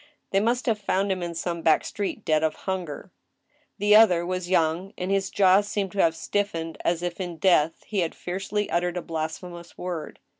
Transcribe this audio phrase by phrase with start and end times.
[0.31, 3.11] They must have found him in some back street, dead of hunger.
[3.77, 7.83] The other was young, and his jaws seemed to have stiffened as if, in death,
[7.85, 10.17] he had fiercely uttered a blasphemous word.